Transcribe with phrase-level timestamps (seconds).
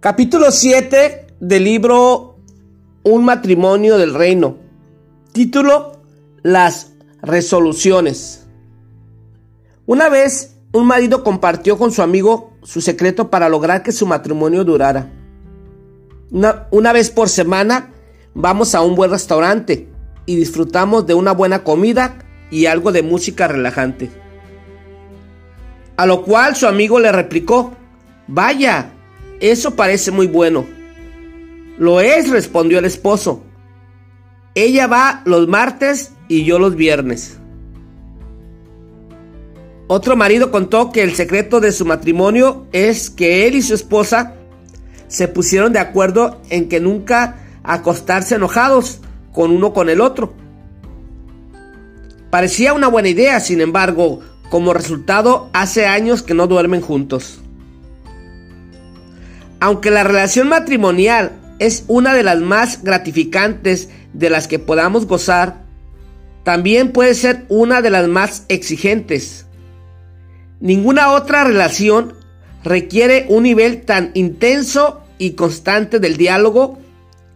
[0.00, 2.38] Capítulo 7 del libro
[3.02, 4.56] Un matrimonio del reino.
[5.32, 6.00] Título
[6.42, 8.46] Las resoluciones.
[9.84, 14.64] Una vez un marido compartió con su amigo su secreto para lograr que su matrimonio
[14.64, 15.12] durara.
[16.30, 17.90] Una, una, vez por semana
[18.32, 19.86] vamos a un buen restaurante
[20.24, 24.10] y disfrutamos de una buena comida y algo de música relajante.
[25.98, 27.74] A lo cual su amigo le replicó,
[28.26, 28.94] vaya,
[29.40, 30.66] eso parece muy bueno.
[31.78, 33.42] Lo es, respondió el esposo.
[34.54, 37.38] Ella va los martes y yo los viernes.
[39.86, 44.34] Otro marido contó que el secreto de su matrimonio es que él y su esposa
[45.08, 49.00] se pusieron de acuerdo en que nunca acostarse enojados
[49.32, 50.32] con uno con el otro.
[52.30, 57.39] Parecía una buena idea, sin embargo, como resultado hace años que no duermen juntos.
[59.60, 65.62] Aunque la relación matrimonial es una de las más gratificantes de las que podamos gozar,
[66.42, 69.46] también puede ser una de las más exigentes.
[70.60, 72.14] Ninguna otra relación
[72.64, 76.78] requiere un nivel tan intenso y constante del diálogo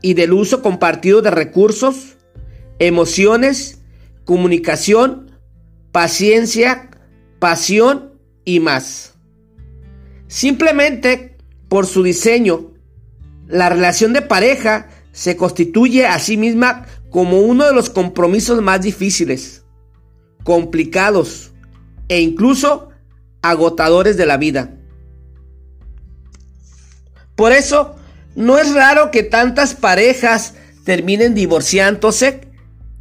[0.00, 2.16] y del uso compartido de recursos,
[2.78, 3.80] emociones,
[4.24, 5.30] comunicación,
[5.92, 6.90] paciencia,
[7.38, 8.14] pasión
[8.44, 9.14] y más.
[10.28, 11.33] Simplemente
[11.74, 12.70] por su diseño,
[13.48, 18.80] la relación de pareja se constituye a sí misma como uno de los compromisos más
[18.80, 19.64] difíciles,
[20.44, 21.50] complicados
[22.06, 22.90] e incluso
[23.42, 24.76] agotadores de la vida.
[27.34, 27.96] Por eso,
[28.36, 32.42] no es raro que tantas parejas terminen divorciándose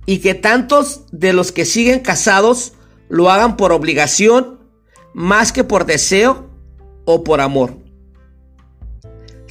[0.07, 2.73] y que tantos de los que siguen casados
[3.07, 4.57] lo hagan por obligación
[5.13, 6.49] más que por deseo
[7.05, 7.82] o por amor.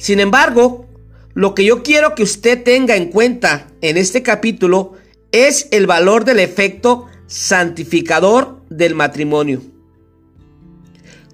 [0.03, 0.85] Sin embargo,
[1.33, 4.95] lo que yo quiero que usted tenga en cuenta en este capítulo
[5.31, 9.61] es el valor del efecto santificador del matrimonio.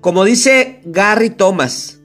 [0.02, 2.02] Como dice Gary Thomas,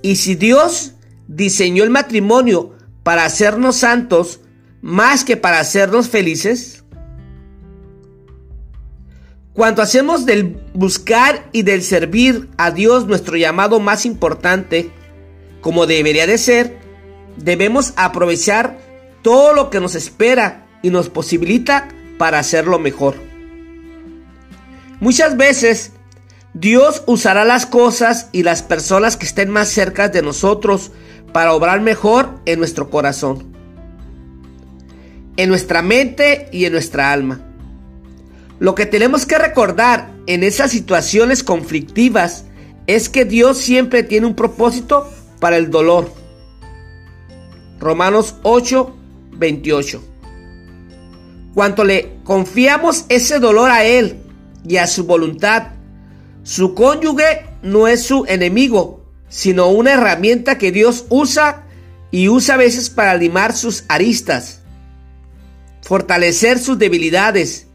[0.00, 0.94] y si Dios
[1.28, 2.72] diseñó el matrimonio
[3.02, 4.40] para hacernos santos
[4.80, 6.84] más que para hacernos felices,
[9.52, 14.90] cuando hacemos del buscar y del servir a Dios nuestro llamado más importante,
[15.66, 16.78] como debería de ser,
[17.38, 18.78] debemos aprovechar
[19.22, 21.88] todo lo que nos espera y nos posibilita
[22.18, 23.16] para hacerlo mejor.
[25.00, 25.90] Muchas veces
[26.54, 30.92] Dios usará las cosas y las personas que estén más cerca de nosotros
[31.32, 33.52] para obrar mejor en nuestro corazón,
[35.36, 37.40] en nuestra mente y en nuestra alma.
[38.60, 42.44] Lo que tenemos que recordar en esas situaciones conflictivas
[42.86, 45.10] es que Dios siempre tiene un propósito
[45.40, 46.12] para el dolor.
[47.78, 48.96] Romanos 8,
[49.32, 50.02] 28.
[51.54, 54.18] Cuanto le confiamos ese dolor a Él
[54.66, 55.68] y a su voluntad,
[56.42, 61.64] su cónyuge no es su enemigo, sino una herramienta que Dios usa
[62.10, 64.60] y usa a veces para limar sus aristas,
[65.82, 67.66] fortalecer sus debilidades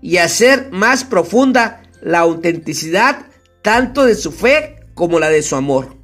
[0.00, 3.26] y hacer más profunda la autenticidad
[3.62, 5.99] tanto de su fe como la de su amor.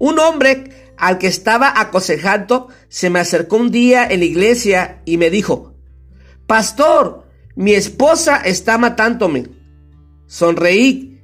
[0.00, 5.16] Un hombre al que estaba aconsejando se me acercó un día en la iglesia y
[5.16, 5.76] me dijo,
[6.48, 9.46] Pastor, mi esposa está matándome.
[10.26, 11.20] Sonreí,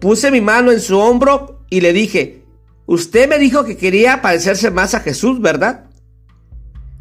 [0.00, 2.46] puse mi mano en su hombro y le dije,
[2.86, 5.86] Usted me dijo que quería parecerse más a Jesús, ¿verdad?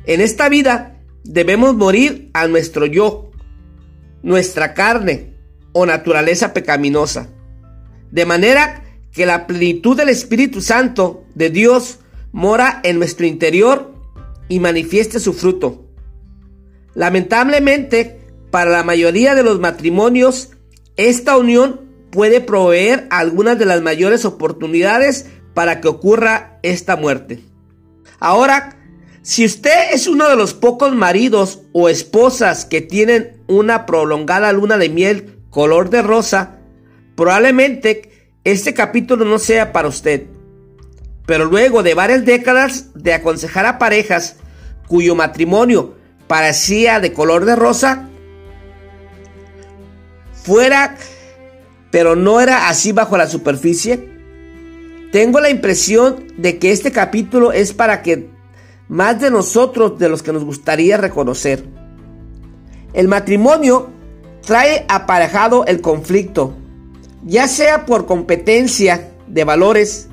[0.05, 3.31] En esta vida debemos morir a nuestro yo,
[4.23, 5.35] nuestra carne
[5.73, 7.29] o naturaleza pecaminosa,
[8.11, 8.83] de manera
[9.15, 11.99] que la plenitud del Espíritu Santo de Dios
[12.33, 13.93] mora en nuestro interior
[14.49, 15.85] y manifieste su fruto.
[16.93, 18.19] Lamentablemente,
[18.51, 20.51] para la mayoría de los matrimonios,
[20.97, 21.81] esta unión
[22.11, 27.41] puede proveer algunas de las mayores oportunidades para que ocurra esta muerte.
[28.19, 28.77] Ahora,
[29.21, 34.77] si usted es uno de los pocos maridos o esposas que tienen una prolongada luna
[34.77, 36.59] de miel color de rosa,
[37.15, 38.14] probablemente
[38.45, 40.27] este capítulo no sea para usted.
[41.25, 44.37] Pero luego de varias décadas de aconsejar a parejas
[44.87, 45.95] cuyo matrimonio
[46.27, 48.07] parecía de color de rosa,
[50.43, 50.95] fuera,
[51.91, 54.09] pero no era así bajo la superficie,
[55.11, 58.29] tengo la impresión de que este capítulo es para que
[58.87, 61.63] más de nosotros de los que nos gustaría reconocer.
[62.93, 63.89] El matrimonio
[64.45, 66.55] trae aparejado el conflicto,
[67.25, 70.07] ya sea por competencia de valores,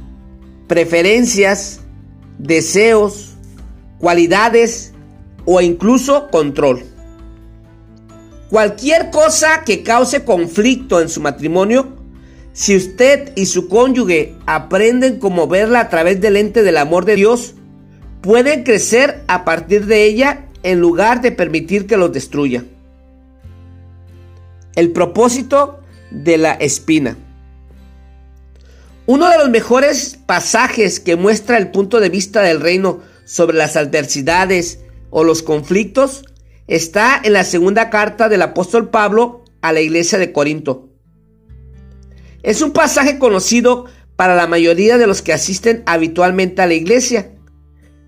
[0.66, 1.80] preferencias,
[2.38, 3.34] deseos,
[3.98, 4.92] cualidades
[5.44, 6.84] o incluso control.
[8.48, 11.96] Cualquier cosa que cause conflicto en su matrimonio,
[12.52, 17.16] si usted y su cónyuge aprenden cómo verla a través del lente del amor de
[17.16, 17.54] Dios,
[18.20, 22.64] pueden crecer a partir de ella en lugar de permitir que los destruya.
[24.74, 25.81] El propósito
[26.12, 27.16] de la espina.
[29.06, 33.76] Uno de los mejores pasajes que muestra el punto de vista del reino sobre las
[33.76, 34.80] adversidades
[35.10, 36.24] o los conflictos
[36.68, 40.88] está en la segunda carta del apóstol Pablo a la iglesia de Corinto.
[42.42, 43.86] Es un pasaje conocido
[44.16, 47.32] para la mayoría de los que asisten habitualmente a la iglesia,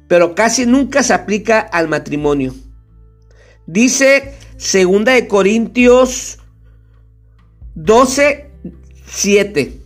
[0.09, 2.55] pero casi nunca se aplica al matrimonio.
[3.67, 6.39] Dice segunda de Corintios
[7.75, 8.51] 12,
[9.07, 9.81] 7.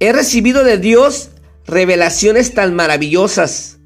[0.00, 1.30] He recibido de Dios
[1.66, 3.78] revelaciones tan maravillosas,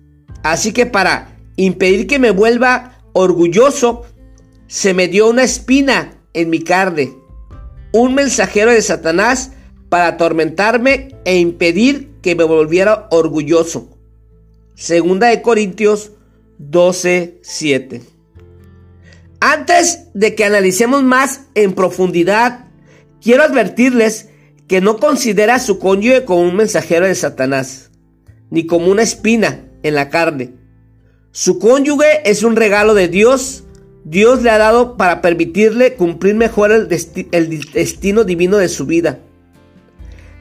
[0.42, 4.04] así que para impedir que me vuelva orgulloso,
[4.66, 7.14] se me dio una espina en mi carne,
[7.92, 9.52] un mensajero de Satanás
[9.88, 13.96] para atormentarme e impedir que me volviera orgulloso.
[14.74, 16.10] Segunda de Corintios
[16.58, 18.02] 12, 7.
[19.40, 22.67] Antes de que analicemos más en profundidad
[23.22, 24.28] Quiero advertirles
[24.68, 27.90] que no considera a su cónyuge como un mensajero de Satanás,
[28.50, 30.54] ni como una espina en la carne.
[31.32, 33.64] Su cónyuge es un regalo de Dios.
[34.04, 36.88] Dios le ha dado para permitirle cumplir mejor el,
[37.32, 39.20] el destino divino de su vida.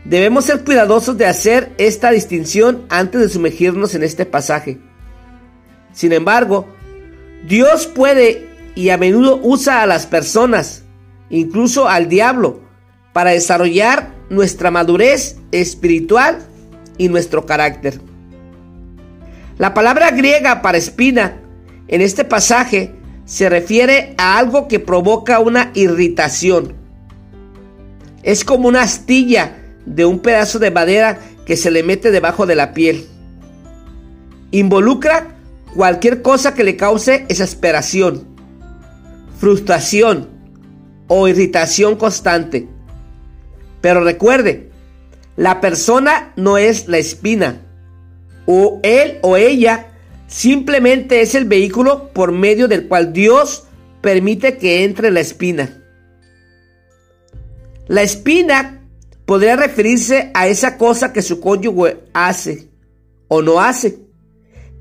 [0.06, 4.79] Debemos ser cuidadosos de hacer esta distinción antes de sumergirnos en este pasaje.
[5.91, 6.68] Sin embargo,
[7.47, 10.83] Dios puede y a menudo usa a las personas,
[11.29, 12.66] incluso al diablo,
[13.17, 16.37] para desarrollar nuestra madurez espiritual
[16.99, 17.99] y nuestro carácter.
[19.57, 21.41] La palabra griega para espina
[21.87, 22.93] en este pasaje
[23.25, 26.75] se refiere a algo que provoca una irritación.
[28.21, 31.17] Es como una astilla de un pedazo de madera
[31.47, 33.07] que se le mete debajo de la piel.
[34.51, 35.35] Involucra
[35.73, 38.27] cualquier cosa que le cause exasperación,
[39.39, 40.29] frustración
[41.07, 42.76] o irritación constante.
[43.81, 44.69] Pero recuerde,
[45.35, 47.62] la persona no es la espina.
[48.45, 49.88] O él o ella
[50.27, 53.68] simplemente es el vehículo por medio del cual Dios
[54.01, 55.83] permite que entre la espina.
[57.88, 58.81] La espina
[59.25, 62.69] podría referirse a esa cosa que su cónyuge hace
[63.27, 64.00] o no hace,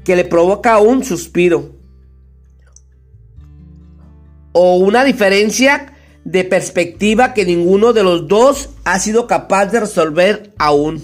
[0.05, 1.77] que le provoca un suspiro
[4.59, 5.93] o una diferencia
[6.27, 11.01] de perspectiva que ninguno de los dos ha sido capaz de resolver aún.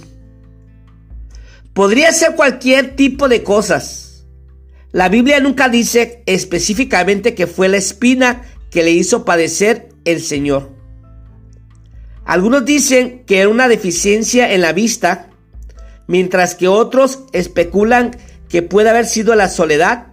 [1.75, 4.25] Podría ser cualquier tipo de cosas.
[4.91, 8.43] La Biblia nunca dice específicamente que fue la espina
[8.73, 10.73] que le hizo padecer el Señor.
[12.25, 15.31] Algunos dicen que era una deficiencia en la vista,
[16.09, 18.17] mientras que otros especulan
[18.49, 20.09] que puede haber sido la soledad.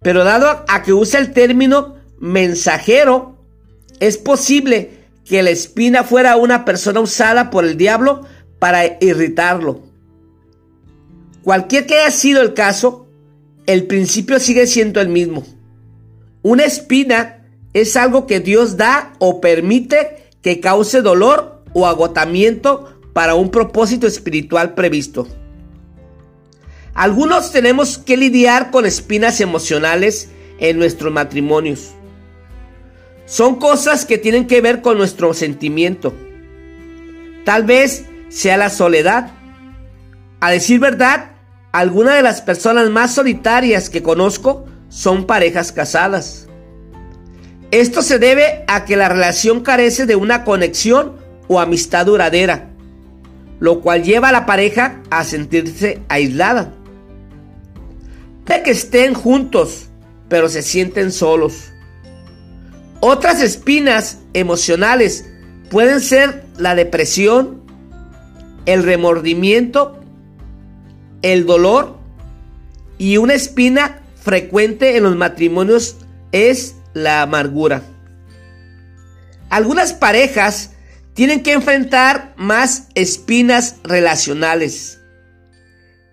[0.00, 3.35] Pero dado a que usa el término mensajero,
[4.00, 8.24] es posible que la espina fuera una persona usada por el diablo
[8.58, 9.82] para irritarlo.
[11.42, 13.08] Cualquier que haya sido el caso,
[13.66, 15.44] el principio sigue siendo el mismo.
[16.42, 23.34] Una espina es algo que Dios da o permite que cause dolor o agotamiento para
[23.34, 25.26] un propósito espiritual previsto.
[26.94, 31.95] Algunos tenemos que lidiar con espinas emocionales en nuestros matrimonios.
[33.26, 36.14] Son cosas que tienen que ver con nuestro sentimiento.
[37.44, 39.32] Tal vez sea la soledad.
[40.40, 41.32] A decir verdad,
[41.72, 46.46] algunas de las personas más solitarias que conozco son parejas casadas.
[47.72, 51.16] Esto se debe a que la relación carece de una conexión
[51.48, 52.70] o amistad duradera,
[53.58, 56.72] lo cual lleva a la pareja a sentirse aislada.
[58.44, 59.88] De que estén juntos,
[60.28, 61.72] pero se sienten solos.
[63.00, 65.26] Otras espinas emocionales
[65.70, 67.62] pueden ser la depresión,
[68.64, 70.00] el remordimiento,
[71.22, 71.98] el dolor
[72.98, 75.96] y una espina frecuente en los matrimonios
[76.32, 77.82] es la amargura.
[79.50, 80.72] Algunas parejas
[81.14, 85.00] tienen que enfrentar más espinas relacionales.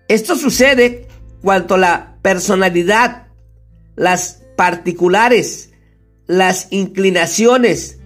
[0.08, 1.08] Esto sucede
[1.42, 3.26] cuando la personalidad,
[3.96, 5.73] las particulares
[6.26, 7.98] las inclinaciones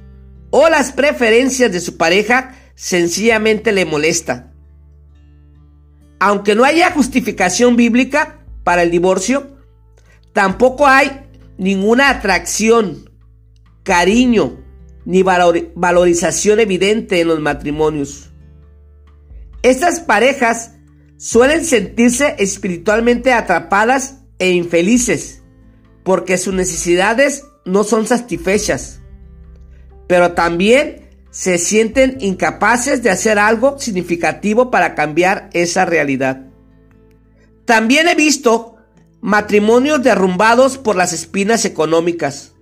[0.51, 4.53] o las preferencias de su pareja sencillamente le molesta.
[6.21, 9.57] aunque no haya justificación bíblica para el divorcio,
[10.33, 11.27] tampoco hay
[11.59, 13.09] ninguna atracción,
[13.85, 14.65] cariño
[15.05, 18.31] ni valorización evidente en los matrimonios.
[19.63, 20.73] Estas parejas
[21.17, 25.43] suelen sentirse espiritualmente atrapadas e infelices
[26.05, 29.01] porque sus necesidades no son satisfechas,
[30.07, 36.47] pero también se sienten incapaces de hacer algo significativo para cambiar esa realidad.
[37.65, 38.77] También he visto
[39.21, 42.55] matrimonios derrumbados por las espinas económicas.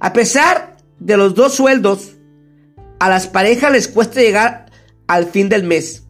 [0.00, 2.16] A pesar de los dos sueldos,
[2.98, 4.66] a las parejas les cuesta llegar
[5.06, 6.02] al fin del mes.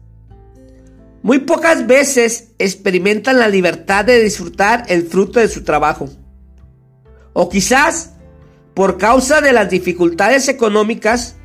[1.21, 6.09] Muy pocas veces experimentan la libertad de disfrutar el fruto de su trabajo.
[7.39, 8.13] O quizás,
[8.73, 11.35] por causa de las dificultades económicas,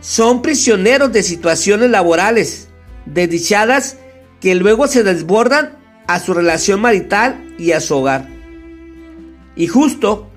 [0.00, 2.68] son prisioneros de situaciones laborales
[3.04, 3.98] desdichadas
[4.40, 8.30] que luego se desbordan a su relación marital y a su hogar.
[9.54, 10.30] Y justo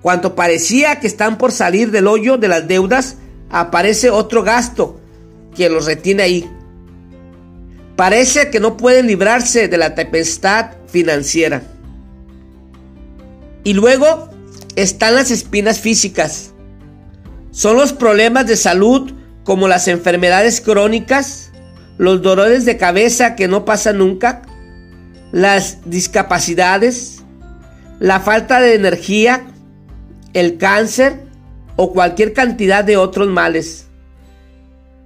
[0.00, 3.18] cuando parecía que están por salir del hoyo de las deudas,
[3.50, 4.98] aparece otro gasto
[5.54, 6.50] que los retiene ahí.
[7.96, 11.62] Parece que no pueden librarse de la tempestad financiera.
[13.62, 14.33] Y luego
[14.76, 16.52] están las espinas físicas.
[17.50, 19.12] Son los problemas de salud
[19.44, 21.52] como las enfermedades crónicas,
[21.98, 24.42] los dolores de cabeza que no pasan nunca,
[25.32, 27.22] las discapacidades,
[28.00, 29.44] la falta de energía,
[30.32, 31.22] el cáncer
[31.76, 33.86] o cualquier cantidad de otros males.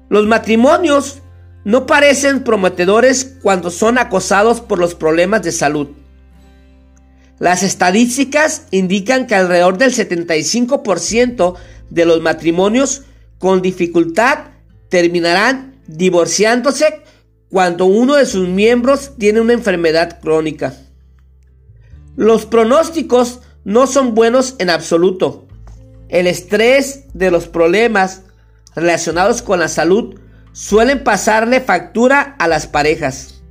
[0.08, 1.20] Los matrimonios
[1.64, 5.88] no parecen prometedores cuando son acosados por los problemas de salud.
[7.38, 11.54] Las estadísticas indican que alrededor del 75%
[11.90, 13.02] de los matrimonios
[13.38, 14.38] con dificultad
[14.88, 17.02] terminarán divorciándose
[17.50, 20.75] cuando uno de sus miembros tiene una enfermedad crónica.
[22.16, 25.47] Los pronósticos no son buenos en absoluto.
[26.09, 28.23] El estrés de los problemas
[28.75, 30.18] relacionados con la salud
[30.52, 33.42] suelen pasarle factura a las parejas.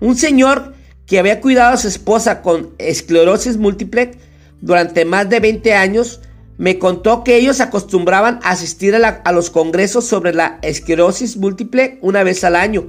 [0.00, 0.73] Un señor
[1.06, 4.12] que había cuidado a su esposa con esclerosis múltiple
[4.60, 6.20] durante más de 20 años
[6.56, 12.22] me contó que ellos acostumbraban a asistir a, los congresos sobre la esclerosis múltiple una
[12.22, 12.86] vez al año,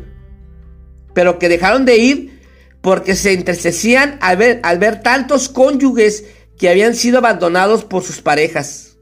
[1.14, 2.40] pero que dejaron de ir
[2.82, 6.26] porque se entristecían al ver, al ver tantos cónyuges
[6.58, 8.98] que habían sido abandonados por sus parejas.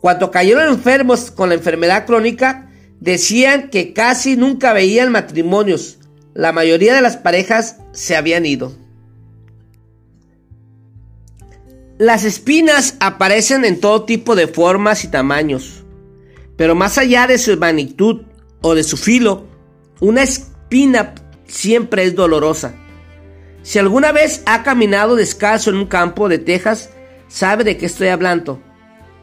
[0.00, 2.70] Cuando cayeron enfermos con la enfermedad crónica,
[3.00, 5.98] decían que casi nunca veían matrimonios.
[6.36, 8.76] La mayoría de las parejas se habían ido.
[11.96, 15.82] Las espinas aparecen en todo tipo de formas y tamaños,
[16.58, 18.26] pero más allá de su magnitud
[18.60, 19.46] o de su filo,
[20.00, 21.14] una espina
[21.46, 22.74] siempre es dolorosa.
[23.62, 26.90] Si alguna vez ha caminado descalzo en un campo de Texas,
[27.28, 28.60] sabe de qué estoy hablando.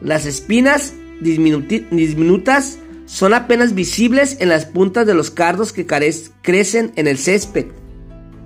[0.02, 2.80] Las espinas diminutas
[3.14, 7.68] son apenas visibles en las puntas de los cardos que crecen en el césped,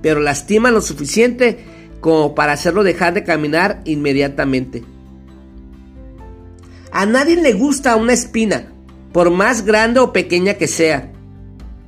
[0.02, 1.60] pero lastiman lo suficiente
[2.02, 4.84] como para hacerlo dejar de caminar inmediatamente.
[6.92, 8.68] A nadie le gusta una espina,
[9.14, 11.14] por más grande o pequeña que sea.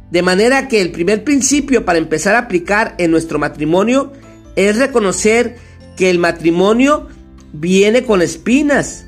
[0.09, 4.13] De manera que el primer principio para empezar a aplicar en nuestro matrimonio
[4.55, 5.57] es reconocer
[5.98, 7.09] que el matrimonio
[7.51, 9.05] viene con espinas,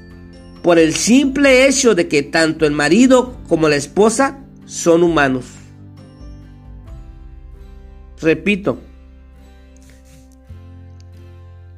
[0.62, 5.46] por el simple hecho de que tanto el marido como la esposa son humanos.
[8.22, 8.80] Repito,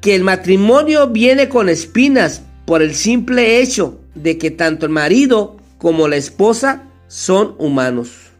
[0.01, 5.57] que el matrimonio viene con espinas por el simple hecho de que tanto el marido
[5.77, 8.31] como la esposa son humanos.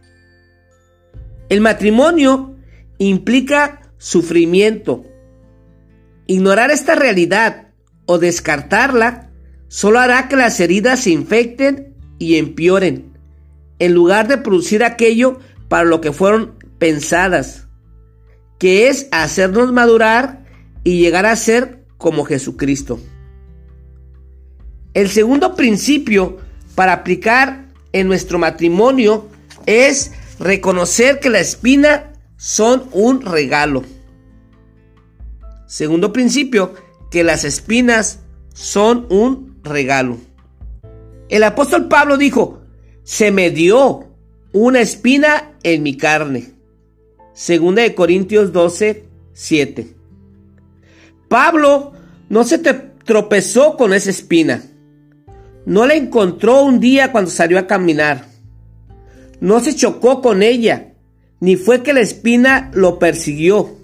[1.48, 2.56] El matrimonio
[2.98, 5.06] implica sufrimiento.
[6.28, 7.68] Ignorar esta realidad
[8.06, 9.30] o descartarla
[9.74, 13.18] solo hará que las heridas se infecten y empeoren,
[13.80, 17.68] en lugar de producir aquello para lo que fueron pensadas,
[18.60, 20.46] que es hacernos madurar
[20.84, 23.00] y llegar a ser como Jesucristo.
[24.94, 26.38] El segundo principio
[26.76, 29.28] para aplicar en nuestro matrimonio
[29.66, 33.84] es reconocer que la espina son un regalo.
[35.66, 36.76] Segundo principio,
[37.10, 38.20] que las espinas
[38.54, 40.18] son un regalo.
[41.30, 42.62] El apóstol Pablo dijo,
[43.04, 44.06] se me dio
[44.52, 46.52] una espina en mi carne.
[47.34, 49.96] Segunda de Corintios 12, 7.
[51.28, 51.94] Pablo
[52.30, 54.64] no se tropezó con esa espina.
[55.66, 58.28] No la encontró un día cuando salió a caminar.
[59.40, 60.94] No se chocó con ella,
[61.40, 63.76] ni fue que la espina lo persiguió.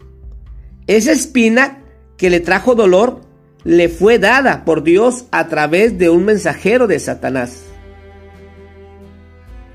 [0.87, 1.83] Esa espina
[2.17, 3.21] que le trajo dolor
[3.69, 7.65] le fue dada por Dios a través de un mensajero de Satanás.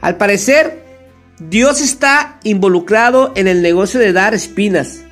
[0.01, 0.83] Al parecer,
[1.39, 5.05] Dios está involucrado en el negocio de dar espinas.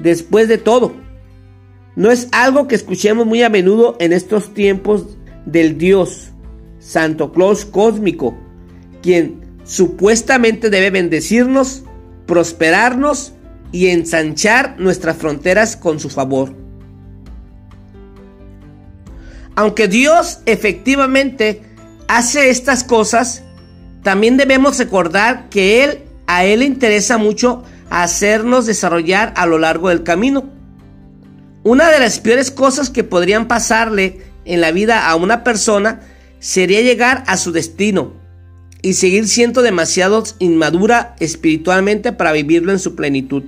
[0.00, 0.96] Después de todo,
[1.94, 5.16] no es algo que escuchemos muy a menudo en estos tiempos
[5.46, 6.32] del Dios,
[6.80, 8.36] Santo Claus cósmico,
[9.00, 11.84] quien supuestamente debe bendecirnos,
[12.26, 13.34] prosperarnos
[13.70, 16.61] y ensanchar nuestras fronteras con su favor.
[19.54, 21.62] Aunque Dios efectivamente
[22.08, 23.42] hace estas cosas,
[24.02, 29.90] también debemos recordar que Él, a Él le interesa mucho hacernos desarrollar a lo largo
[29.90, 30.48] del camino.
[31.62, 36.00] Una de las peores cosas que podrían pasarle en la vida a una persona
[36.40, 38.14] sería llegar a su destino
[38.80, 43.44] y seguir siendo demasiado inmadura espiritualmente para vivirlo en su plenitud.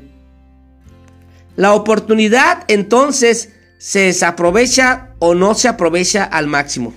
[1.57, 6.95] La oportunidad entonces se desaprovecha o no se aprovecha al máximo.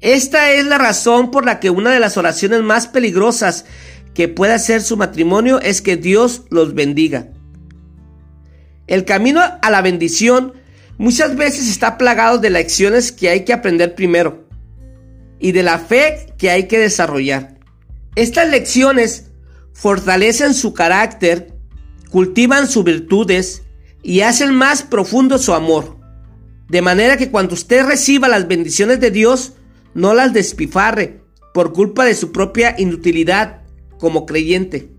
[0.00, 3.64] Esta es la razón por la que una de las oraciones más peligrosas
[4.12, 7.28] que puede hacer su matrimonio es que Dios los bendiga.
[8.86, 10.52] El camino a la bendición
[10.98, 14.44] muchas veces está plagado de lecciones que hay que aprender primero
[15.38, 17.58] y de la fe que hay que desarrollar.
[18.14, 19.30] Estas lecciones
[19.72, 21.52] fortalecen su carácter,
[22.10, 23.63] cultivan sus virtudes
[24.04, 25.96] y hacen más profundo su amor.
[26.68, 29.54] De manera que cuando usted reciba las bendiciones de Dios,
[29.94, 33.62] no las despifarre por culpa de su propia inutilidad
[33.98, 34.90] como creyente.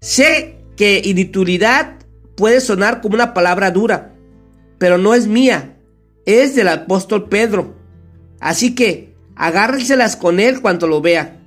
[0.00, 1.96] Sé que inutilidad
[2.36, 4.14] puede sonar como una palabra dura,
[4.78, 5.76] pero no es mía,
[6.24, 7.74] es del apóstol Pedro.
[8.38, 11.40] Así que agárrenselas con él cuando lo vea.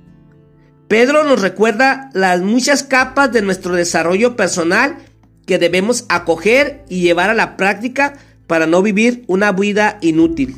[0.88, 4.98] Pedro nos recuerda las muchas capas de nuestro desarrollo personal
[5.46, 8.14] que debemos acoger y llevar a la práctica
[8.46, 10.56] para no vivir una vida inútil.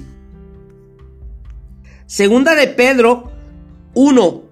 [2.06, 3.32] Segunda de Pedro
[3.94, 4.42] 1,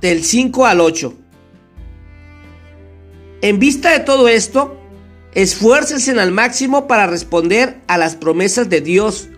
[0.00, 1.14] del 5 al 8.
[3.40, 4.76] En vista de todo esto,
[5.34, 9.28] esfuércense al máximo para responder a las promesas de Dios,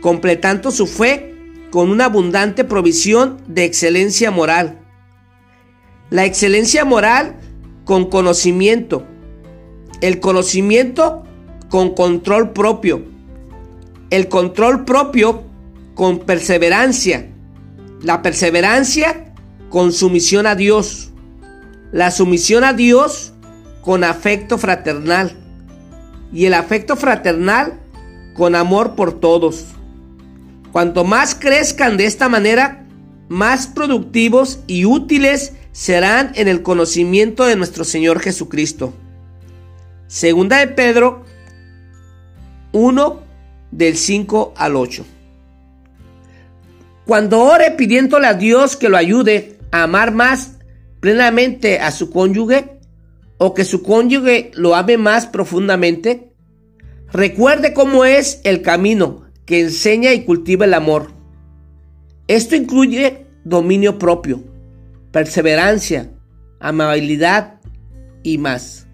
[0.00, 1.36] completando su fe
[1.70, 4.80] con una abundante provisión de excelencia moral.
[6.10, 7.36] La excelencia moral
[7.84, 9.06] con conocimiento.
[10.00, 11.24] El conocimiento
[11.68, 13.04] con control propio.
[14.10, 15.44] El control propio
[15.94, 17.30] con perseverancia.
[18.02, 19.32] La perseverancia
[19.70, 21.10] con sumisión a Dios.
[21.92, 23.32] La sumisión a Dios
[23.82, 25.36] con afecto fraternal.
[26.32, 27.80] Y el afecto fraternal
[28.34, 29.64] con amor por todos.
[30.72, 32.86] Cuanto más crezcan de esta manera,
[33.28, 38.92] más productivos y útiles serán en el conocimiento de nuestro Señor Jesucristo.
[40.08, 41.24] Segunda de Pedro
[42.72, 43.22] 1
[43.72, 45.04] del 5 al 8.
[47.06, 50.58] Cuando ore pidiéndole a Dios que lo ayude a amar más
[51.00, 52.78] plenamente a su cónyuge
[53.38, 56.32] o que su cónyuge lo ame más profundamente,
[57.12, 61.10] recuerde cómo es el camino que enseña y cultiva el amor.
[62.28, 64.42] Esto incluye dominio propio,
[65.10, 66.10] perseverancia,
[66.60, 67.60] amabilidad
[68.22, 68.85] y más.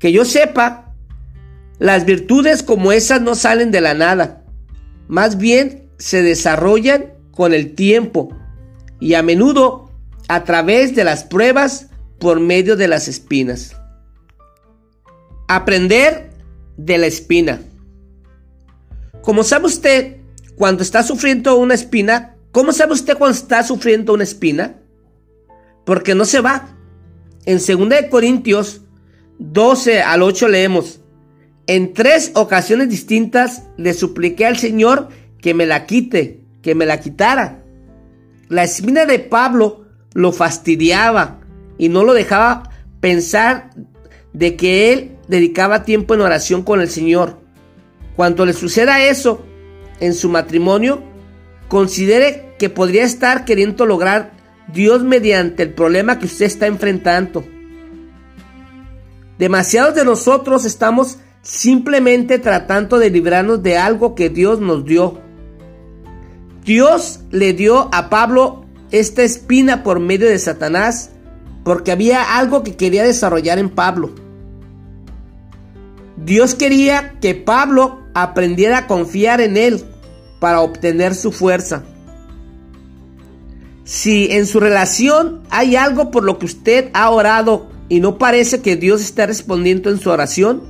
[0.00, 0.92] Que yo sepa,
[1.78, 4.44] las virtudes como esas no salen de la nada,
[5.06, 8.36] más bien se desarrollan con el tiempo
[8.98, 9.90] y a menudo
[10.28, 13.76] a través de las pruebas por medio de las espinas.
[15.48, 16.30] Aprender
[16.76, 17.60] de la espina.
[19.22, 20.16] Como sabe usted
[20.56, 24.76] cuando está sufriendo una espina, ¿cómo sabe usted cuando está sufriendo una espina?
[25.84, 26.76] Porque no se va.
[27.46, 28.82] En 2 Corintios
[29.40, 31.00] 12 al 8 leemos,
[31.66, 35.08] en tres ocasiones distintas le supliqué al Señor
[35.40, 37.64] que me la quite, que me la quitara.
[38.48, 41.40] La espina de Pablo lo fastidiaba
[41.78, 43.70] y no lo dejaba pensar
[44.34, 47.40] de que él dedicaba tiempo en oración con el Señor.
[48.16, 49.42] Cuando le suceda eso
[50.00, 51.02] en su matrimonio,
[51.68, 54.32] considere que podría estar queriendo lograr
[54.70, 57.42] Dios mediante el problema que usted está enfrentando.
[59.40, 65.18] Demasiados de nosotros estamos simplemente tratando de librarnos de algo que Dios nos dio.
[66.62, 71.12] Dios le dio a Pablo esta espina por medio de Satanás
[71.64, 74.10] porque había algo que quería desarrollar en Pablo.
[76.18, 79.86] Dios quería que Pablo aprendiera a confiar en él
[80.38, 81.84] para obtener su fuerza.
[83.84, 88.62] Si en su relación hay algo por lo que usted ha orado y no parece
[88.62, 90.62] que Dios esté respondiendo en su oración,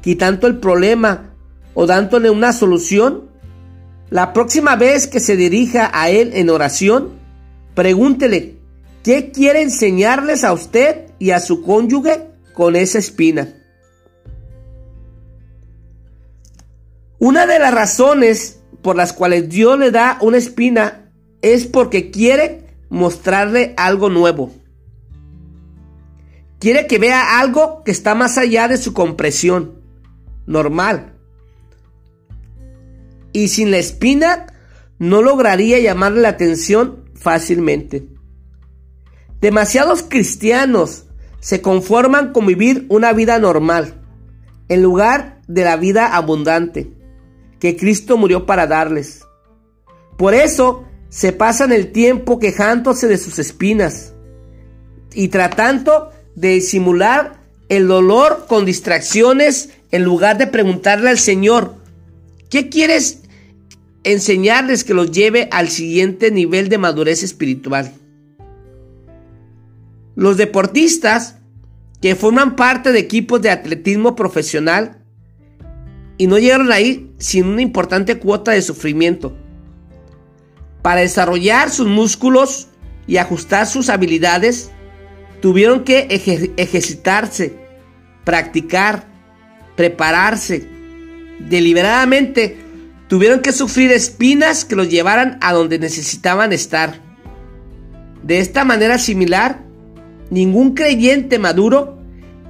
[0.00, 1.34] quitando el problema
[1.74, 3.28] o dándole una solución,
[4.08, 7.10] la próxima vez que se dirija a Él en oración,
[7.74, 8.56] pregúntele,
[9.04, 13.54] ¿qué quiere enseñarles a usted y a su cónyuge con esa espina?
[17.18, 22.64] Una de las razones por las cuales Dios le da una espina es porque quiere
[22.88, 24.54] mostrarle algo nuevo.
[26.60, 29.80] Quiere que vea algo que está más allá de su compresión
[30.46, 31.14] normal.
[33.32, 34.46] Y sin la espina
[34.98, 38.08] no lograría llamarle la atención fácilmente.
[39.40, 41.06] Demasiados cristianos
[41.40, 43.94] se conforman con vivir una vida normal
[44.68, 46.92] en lugar de la vida abundante
[47.58, 49.24] que Cristo murió para darles.
[50.18, 54.12] Por eso se pasan el tiempo quejándose de sus espinas
[55.14, 61.76] y tratando de disimular el dolor con distracciones en lugar de preguntarle al Señor,
[62.48, 63.22] ¿qué quieres
[64.04, 67.92] enseñarles que los lleve al siguiente nivel de madurez espiritual?
[70.16, 71.36] Los deportistas
[72.00, 75.02] que forman parte de equipos de atletismo profesional
[76.18, 79.36] y no llegaron ahí sin una importante cuota de sufrimiento
[80.82, 82.68] para desarrollar sus músculos
[83.06, 84.70] y ajustar sus habilidades,
[85.40, 86.06] tuvieron que
[86.56, 87.54] ejercitarse,
[88.24, 89.06] practicar,
[89.76, 90.66] prepararse.
[91.38, 92.56] Deliberadamente
[93.08, 97.00] tuvieron que sufrir espinas que los llevaran a donde necesitaban estar.
[98.22, 99.62] De esta manera similar,
[100.30, 101.98] ningún creyente maduro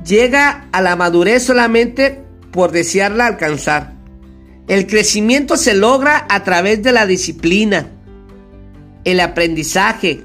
[0.05, 3.95] llega a la madurez solamente por desearla alcanzar.
[4.67, 7.89] El crecimiento se logra a través de la disciplina,
[9.05, 10.25] el aprendizaje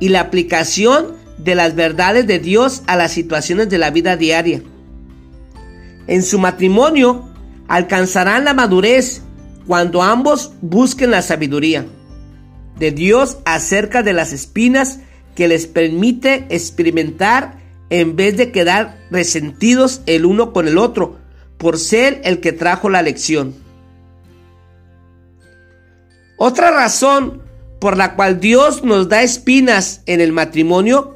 [0.00, 4.62] y la aplicación de las verdades de Dios a las situaciones de la vida diaria.
[6.06, 7.28] En su matrimonio
[7.68, 9.22] alcanzarán la madurez
[9.66, 11.86] cuando ambos busquen la sabiduría
[12.78, 15.00] de Dios acerca de las espinas
[15.34, 17.58] que les permite experimentar
[17.90, 21.18] en vez de quedar resentidos el uno con el otro
[21.58, 23.54] por ser el que trajo la lección.
[26.36, 27.42] Otra razón
[27.80, 31.13] por la cual Dios nos da espinas en el matrimonio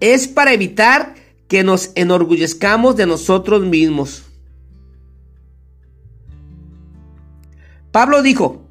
[0.00, 1.14] es para evitar
[1.48, 4.24] que nos enorgullezcamos de nosotros mismos.
[7.92, 8.68] Pablo dijo,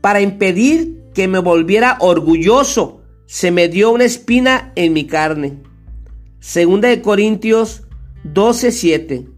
[0.00, 5.58] para impedir que me volviera orgulloso, se me dio una espina en mi carne.
[6.40, 7.82] Segunda de Corintios
[8.24, 9.28] 12:7.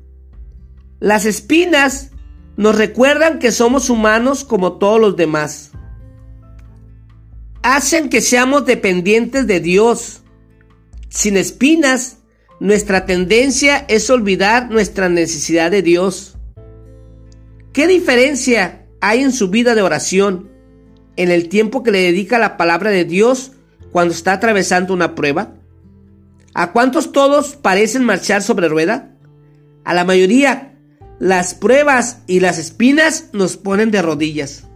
[0.99, 2.11] Las espinas
[2.57, 5.71] nos recuerdan que somos humanos como todos los demás
[7.63, 10.20] hacen que seamos dependientes de Dios.
[11.11, 12.19] Sin espinas,
[12.61, 16.37] nuestra tendencia es olvidar nuestra necesidad de Dios.
[17.73, 20.51] ¿Qué diferencia hay en su vida de oración,
[21.17, 23.53] en el tiempo que le dedica la palabra de Dios
[23.91, 25.55] cuando está atravesando una prueba?
[26.55, 29.17] ¿A cuántos todos parecen marchar sobre rueda?
[29.85, 30.79] A la mayoría,
[31.19, 34.70] las pruebas y las espinas nos ponen de rodillas.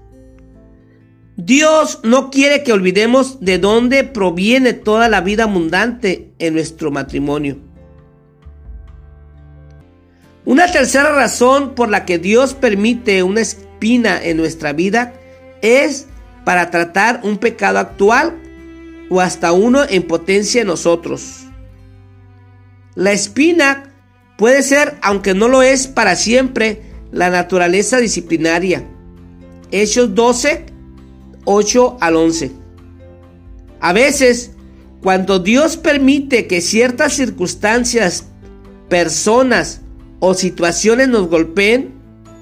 [1.37, 7.59] Dios no quiere que olvidemos de dónde proviene toda la vida abundante en nuestro matrimonio.
[10.45, 15.15] Una tercera razón por la que Dios permite una espina en nuestra vida
[15.61, 16.07] es
[16.45, 18.41] para tratar un pecado actual
[19.11, 21.47] o hasta uno en potencia en nosotros.
[22.95, 23.93] La espina
[24.39, 28.85] puede ser, aunque no lo es para siempre, la naturaleza disciplinaria.
[29.73, 30.74] Hechos 12
[31.45, 32.53] 8 al 11.
[33.81, 34.53] A veces,
[35.03, 38.27] cuando Dios permite que ciertas circunstancias,
[38.89, 39.83] personas
[40.21, 41.95] o situaciones nos golpeen,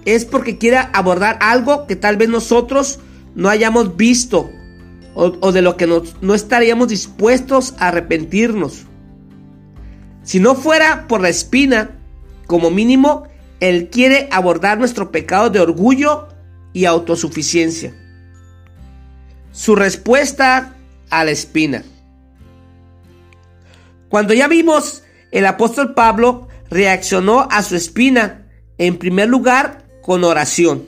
[0.04, 2.98] es porque quiere abordar algo que tal vez nosotros
[3.34, 4.50] no hayamos visto
[5.14, 8.84] o, de lo que no estaríamos dispuestos a arrepentirnos.
[10.22, 11.98] Si no fuera por la espina,
[12.46, 13.24] como mínimo,
[13.60, 16.28] Él quiere abordar nuestro pecado de orgullo
[16.72, 17.94] y autosuficiencia.
[19.52, 20.76] Su respuesta
[21.10, 21.84] a la espina.
[24.08, 28.46] Cuando ya vimos, el apóstol Pablo reaccionó a su espina,
[28.78, 30.86] en primer lugar, con oración.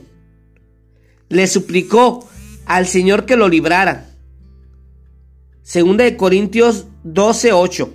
[1.28, 2.28] Le suplicó
[2.66, 4.10] al Señor que lo librara.
[5.62, 7.90] Segunda de Corintios 12:8.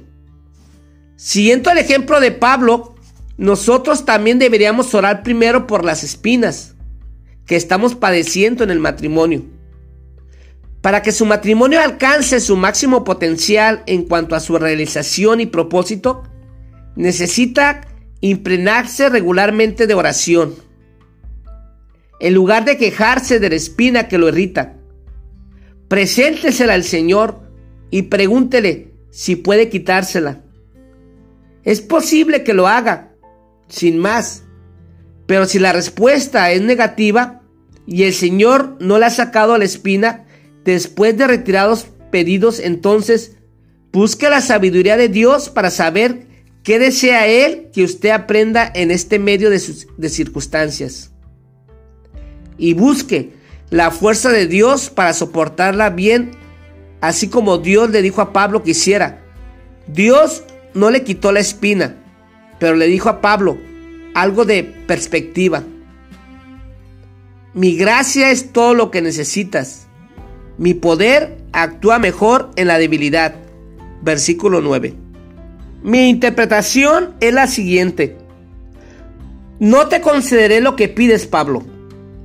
[1.15, 2.95] Siguiendo el ejemplo de Pablo,
[3.37, 6.75] nosotros también deberíamos orar primero por las espinas
[7.45, 9.58] que estamos padeciendo en el matrimonio.
[10.81, 16.23] Para que su matrimonio alcance su máximo potencial en cuanto a su realización y propósito,
[16.95, 17.81] necesita
[18.21, 20.55] impregnarse regularmente de oración.
[22.19, 24.75] En lugar de quejarse de la espina que lo irrita,
[25.87, 27.41] preséntesela al Señor
[27.91, 30.43] y pregúntele si puede quitársela.
[31.63, 33.13] Es posible que lo haga,
[33.67, 34.43] sin más,
[35.25, 37.41] pero si la respuesta es negativa
[37.85, 40.25] y el Señor no le ha sacado a la espina,
[40.65, 43.37] después de retirados pedidos, entonces
[43.91, 46.27] busque la sabiduría de Dios para saber
[46.63, 49.61] qué desea Él que usted aprenda en este medio de,
[49.97, 51.11] de circunstancias.
[52.57, 53.33] Y busque
[53.69, 56.31] la fuerza de Dios para soportarla bien,
[57.01, 59.21] así como Dios le dijo a Pablo que hiciera.
[59.87, 60.43] Dios
[60.73, 61.95] no le quitó la espina,
[62.59, 63.57] pero le dijo a Pablo
[64.13, 65.63] algo de perspectiva.
[67.53, 69.88] Mi gracia es todo lo que necesitas.
[70.59, 73.33] Mi poder actúa mejor en la debilidad.
[74.01, 74.93] Versículo 9.
[75.83, 78.17] Mi interpretación es la siguiente.
[79.59, 81.63] No te concederé lo que pides, Pablo,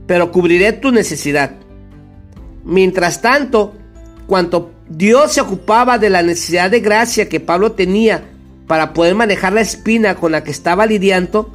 [0.09, 1.53] pero cubriré tu necesidad.
[2.64, 3.73] Mientras tanto,
[4.27, 8.25] cuanto Dios se ocupaba de la necesidad de gracia que Pablo tenía
[8.66, 11.55] para poder manejar la espina con la que estaba lidiando,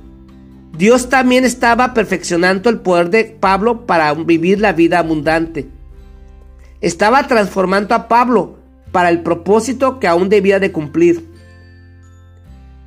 [0.77, 5.67] Dios también estaba perfeccionando el poder de Pablo para vivir la vida abundante
[6.81, 8.59] estaba transformando a Pablo
[8.91, 11.27] para el propósito que aún debía de cumplir.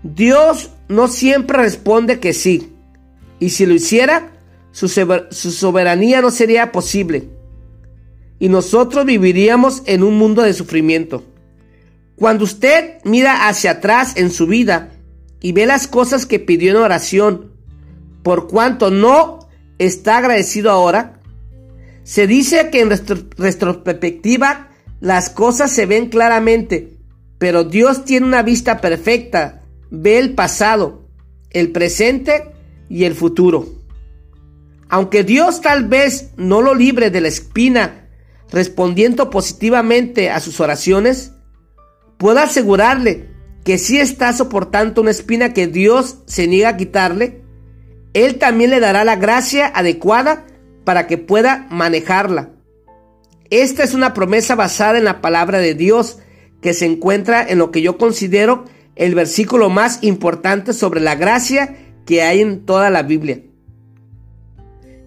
[0.02, 2.72] Dios no siempre responde que sí,
[3.38, 4.32] y si lo hiciera,
[4.72, 7.28] su, soberanía no sería posible,
[8.38, 11.24] y nosotros viviríamos en un mundo de sufrimiento.
[12.16, 14.90] Cuando usted mira hacia atrás en su vida
[15.40, 17.52] y ve las cosas que pidió en oración,
[18.22, 21.21] por cuanto no está agradecido ahora,
[22.04, 24.68] se dice que en retrospectiva
[25.00, 26.96] las cosas se ven claramente,
[27.38, 31.08] pero Dios tiene una vista perfecta, ve el pasado,
[31.50, 32.52] el presente
[32.88, 33.66] y el futuro.
[34.88, 38.08] Aunque Dios tal vez no lo libre de la espina
[38.50, 41.32] respondiendo positivamente a sus oraciones,
[42.18, 43.30] puedo asegurarle
[43.64, 47.42] que si está soportando una espina que Dios se niega a quitarle,
[48.12, 50.44] Él también le dará la gracia adecuada
[50.84, 52.50] para que pueda manejarla.
[53.50, 56.18] Esta es una promesa basada en la palabra de Dios
[56.60, 58.64] que se encuentra en lo que yo considero
[58.96, 63.42] el versículo más importante sobre la gracia que hay en toda la Biblia.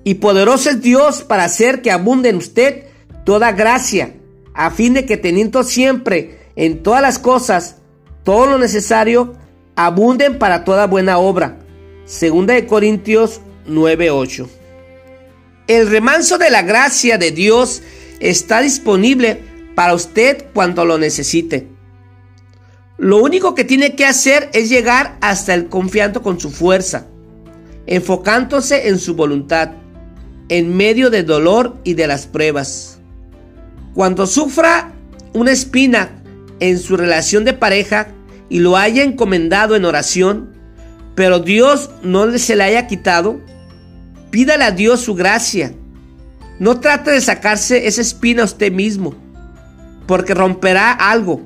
[0.04, 2.86] Y poderoso es Dios para hacer que abunde en usted
[3.24, 4.14] toda gracia,
[4.54, 7.78] a fin de que teniendo siempre en todas las cosas
[8.24, 9.34] todo lo necesario,
[9.76, 11.58] abunden para toda buena obra.
[12.06, 14.48] Segunda de Corintios 9:8.
[15.67, 17.82] El remanso de la gracia de Dios
[18.19, 19.41] está disponible
[19.73, 21.67] para usted cuando lo necesite.
[22.97, 27.08] Lo único que tiene que hacer es llegar hasta el confianto con su fuerza,
[27.88, 29.71] enfocándose en su voluntad,
[30.49, 32.99] en medio del dolor y de las pruebas.
[33.95, 34.93] Cuando sufra
[35.34, 36.21] una espina
[36.60, 38.10] en su relación de pareja
[38.49, 40.54] y lo haya encomendado en oración,
[41.15, 43.41] pero Dios no se le haya quitado,
[44.36, 45.74] Pídale a Dios su gracia.
[46.60, 49.15] No trate de sacarse esa espina a usted mismo,
[50.08, 51.41] porque romperá algo.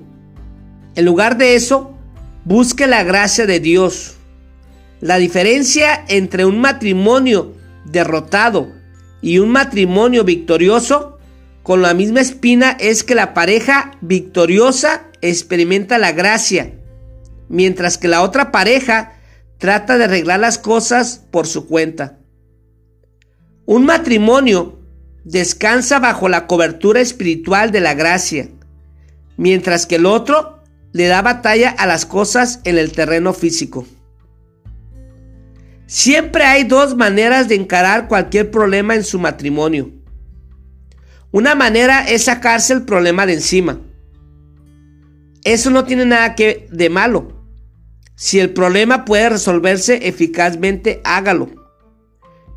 [0.96, 1.96] En lugar de eso,
[2.46, 4.16] busque la gracia de Dios.
[5.02, 7.54] La diferencia entre un matrimonio
[7.86, 8.72] derrotado
[9.22, 11.20] y un matrimonio victorioso
[11.62, 16.74] con la misma espina es que la pareja victoriosa experimenta la gracia,
[17.50, 19.14] mientras que la otra pareja
[19.60, 22.19] trata de arreglar las cosas por su cuenta.
[23.72, 24.80] Un matrimonio
[25.24, 28.50] descansa bajo la cobertura espiritual de la gracia,
[29.38, 33.86] mientras que el otro le da batalla a las cosas en el terreno físico.
[35.86, 39.92] Siempre hay dos maneras de encarar cualquier problema en su matrimonio.
[41.30, 43.80] Una manera es sacarse el problema de encima.
[45.44, 47.46] Eso no tiene nada que de malo.
[48.16, 51.59] Si el problema puede resolverse eficazmente, hágalo.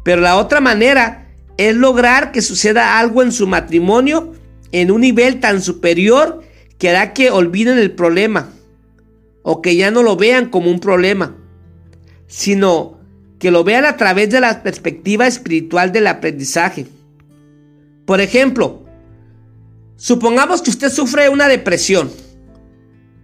[0.02, 4.32] Pero la otra manera es lograr que suceda algo en su matrimonio
[4.72, 6.42] en un nivel tan superior
[6.78, 8.48] que hará que olviden el problema
[9.42, 11.36] o que ya no lo vean como un problema,
[12.26, 12.98] sino
[13.38, 16.86] que lo vean a través de la perspectiva espiritual del aprendizaje.
[18.06, 18.84] Por ejemplo,
[19.96, 22.10] supongamos que usted sufre una depresión,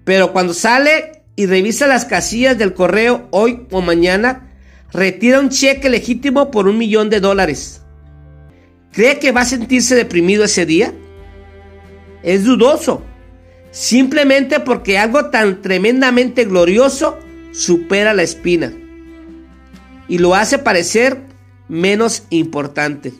[0.04, 4.47] pero cuando sale y revisa las casillas del correo hoy o mañana,
[4.92, 7.82] retira un cheque legítimo por un millón de dólares.
[8.92, 10.92] ¿Cree que va a sentirse deprimido ese día?
[12.22, 13.02] es dudoso,
[13.70, 17.18] simplemente porque algo tan tremendamente glorioso
[17.52, 18.72] supera la espina
[20.08, 21.22] y lo hace parecer
[21.68, 23.12] menos importante.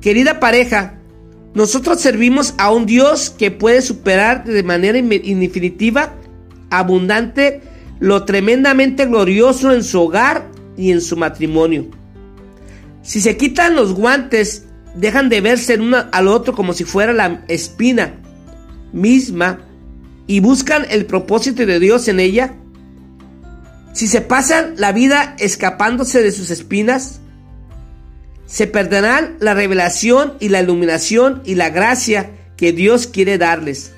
[0.00, 0.98] Querida pareja,
[1.54, 6.14] nosotros servimos a un Dios que puede superar de manera indefinitiva,
[6.70, 7.60] abundante,
[8.02, 11.86] lo tremendamente glorioso en su hogar y en su matrimonio.
[13.00, 17.12] Si se quitan los guantes, dejan de verse el uno al otro como si fuera
[17.12, 18.16] la espina
[18.92, 19.60] misma
[20.26, 22.56] y buscan el propósito de Dios en ella,
[23.92, 27.20] si se pasan la vida escapándose de sus espinas,
[28.46, 33.92] se perderán la revelación y la iluminación y la gracia que Dios quiere darles.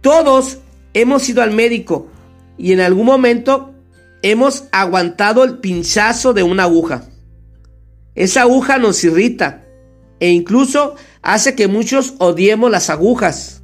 [0.00, 0.60] Todos
[0.94, 2.08] hemos ido al médico
[2.58, 3.74] y en algún momento
[4.22, 7.04] hemos aguantado el pinchazo de una aguja.
[8.14, 9.64] Esa aguja nos irrita
[10.18, 13.62] e incluso hace que muchos odiemos las agujas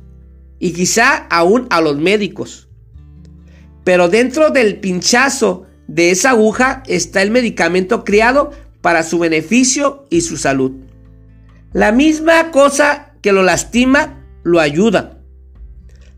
[0.59, 2.69] y quizá aún a los médicos.
[3.85, 10.23] Pero dentro del pinchazo de esa aguja está el medicamento criado para su beneficio y
[10.23, 10.73] su salud.
[11.73, 15.19] La misma cosa que lo lastima, lo ayuda.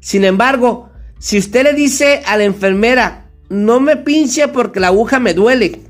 [0.01, 5.18] Sin embargo, si usted le dice a la enfermera, no me pinche porque la aguja
[5.18, 5.81] me duele,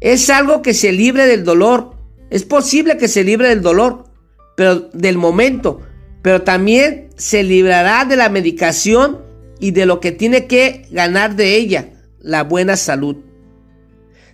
[0.00, 1.94] es algo que se libre del dolor.
[2.30, 4.04] Es posible que se libre del dolor,
[4.56, 5.80] pero del momento,
[6.22, 9.20] pero también se librará de la medicación
[9.58, 13.16] y de lo que tiene que ganar de ella, la buena salud.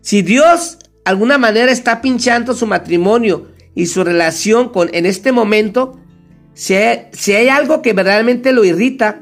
[0.03, 5.99] Si Dios alguna manera está pinchando su matrimonio y su relación con en este momento,
[6.55, 9.21] si hay, si hay algo que verdaderamente lo irrita,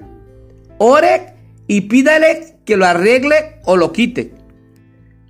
[0.84, 1.34] ore
[1.66, 4.34] y pídale que lo arregle o lo quite.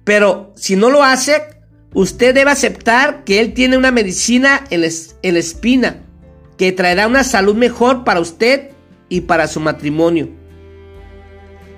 [0.04, 1.42] Pero si no lo hace,
[1.94, 6.02] usted debe aceptar que Él tiene una medicina en la, espina
[6.58, 8.70] que traerá una salud mejor para usted
[9.08, 10.28] y para su matrimonio.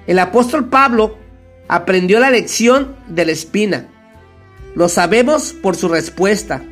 [0.06, 1.16] El apóstol Pablo
[1.68, 3.88] aprendió la lección de la espina.
[4.74, 6.62] Lo sabemos por su respuesta.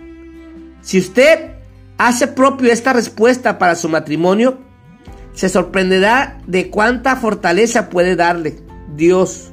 [0.83, 1.53] Si usted
[1.97, 4.64] hace propio esta respuesta para su matrimonio,
[5.35, 8.57] se sorprenderá de cuánta fortaleza puede darle
[8.97, 9.51] Dios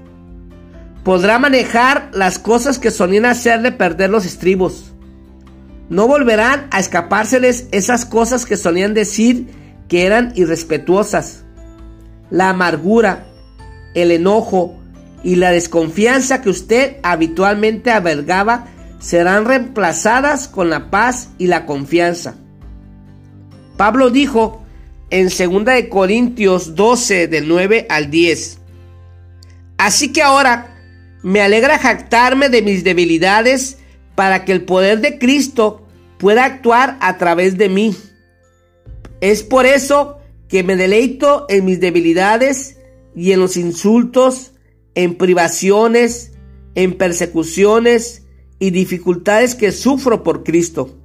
[1.03, 4.93] podrá manejar las cosas que solían hacerle perder los estribos.
[5.89, 9.47] No volverán a escapárseles esas cosas que solían decir
[9.87, 11.43] que eran irrespetuosas.
[12.29, 13.25] La amargura,
[13.93, 14.79] el enojo
[15.23, 18.67] y la desconfianza que usted habitualmente albergaba
[18.99, 22.35] serán reemplazadas con la paz y la confianza.
[23.75, 24.60] Pablo dijo
[25.11, 28.57] en 2 de Corintios 12 del 9 al 10.
[29.77, 30.77] Así que ahora
[31.21, 33.77] me alegra jactarme de mis debilidades
[34.15, 35.85] para que el poder de Cristo
[36.17, 37.95] pueda actuar a través de mí.
[39.19, 42.77] Es por eso que me deleito en mis debilidades
[43.15, 44.53] y en los insultos,
[44.95, 46.31] en privaciones,
[46.75, 48.23] en persecuciones
[48.59, 50.97] y dificultades que sufro por Cristo.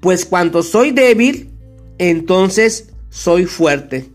[0.00, 1.50] Pues cuando soy débil,
[1.98, 4.10] entonces soy fuerte.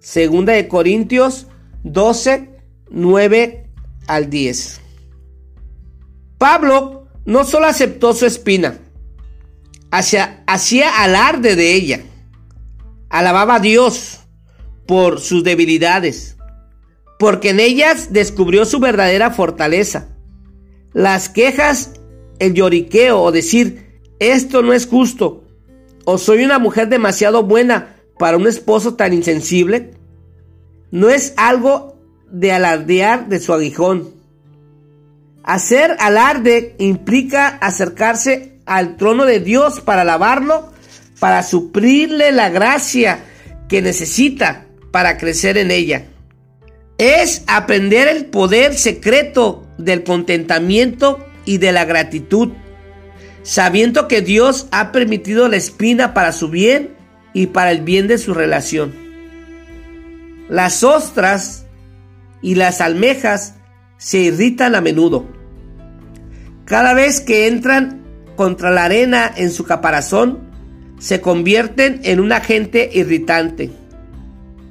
[0.00, 1.46] Segunda de Corintios
[1.82, 2.50] 12,
[2.90, 3.70] 9
[4.06, 4.80] al 10.
[6.38, 8.78] Pablo no solo aceptó su espina,
[9.90, 12.00] hacía alarde de ella,
[13.08, 14.20] alababa a Dios
[14.86, 16.36] por sus debilidades,
[17.18, 20.08] porque en ellas descubrió su verdadera fortaleza.
[20.92, 21.92] Las quejas,
[22.38, 25.44] el lloriqueo o decir, esto no es justo,
[26.04, 29.92] o soy una mujer demasiado buena para un esposo tan insensible,
[30.90, 31.96] no es algo
[32.30, 34.14] de alardear de su aguijón.
[35.42, 40.72] Hacer alarde implica acercarse al trono de Dios para alabarlo,
[41.20, 43.20] para suplirle la gracia
[43.68, 46.06] que necesita para crecer en ella.
[46.98, 52.48] Es aprender el poder secreto del contentamiento y de la gratitud,
[53.42, 56.95] sabiendo que Dios ha permitido la espina para su bien
[57.36, 58.94] y para el bien de su relación.
[60.48, 61.66] Las ostras
[62.40, 63.56] y las almejas
[63.98, 65.26] se irritan a menudo.
[66.64, 68.00] Cada vez que entran
[68.36, 70.38] contra la arena en su caparazón,
[70.98, 73.70] se convierten en un agente irritante.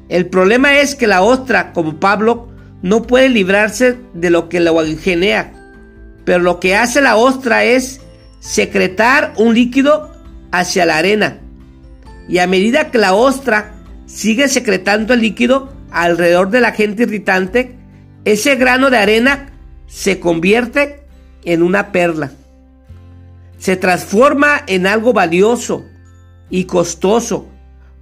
[0.09, 2.49] El problema es que la ostra, como Pablo,
[2.81, 5.53] no puede librarse de lo que lo aguijenea,
[6.25, 8.01] pero lo que hace la ostra es
[8.39, 10.11] secretar un líquido
[10.51, 11.41] hacia la arena.
[12.27, 13.73] Y a medida que la ostra
[14.05, 17.75] sigue secretando el líquido, alrededor de la gente irritante,
[18.25, 19.53] ese grano de arena
[19.87, 21.03] se convierte
[21.43, 22.31] en una perla.
[23.57, 25.85] Se transforma en algo valioso,
[26.49, 27.49] y costoso,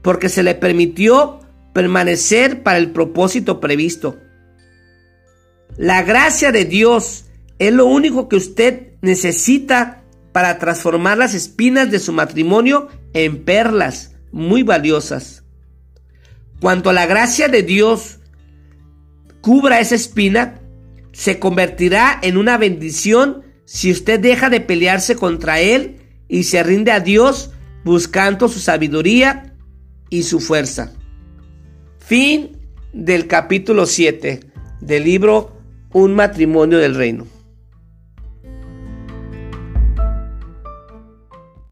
[0.02, 1.40] porque se le permitió
[1.74, 4.20] permanecer para el propósito previsto.
[5.78, 7.26] La gracia de Dios
[7.58, 14.13] es lo único que usted necesita para transformar las espinas de su matrimonio en perlas
[14.34, 15.44] muy valiosas.
[16.60, 18.20] Cuanto la gracia de Dios
[19.40, 20.60] cubra esa espina,
[21.14, 26.92] se convertirá en una bendición si usted deja de pelearse contra Él y se rinde
[26.92, 27.52] a Dios
[27.86, 29.56] buscando su sabiduría
[30.10, 30.92] y su fuerza.
[32.00, 32.58] Fin
[32.92, 34.40] del capítulo 7
[34.82, 35.62] del libro
[35.92, 37.28] Un matrimonio del reino.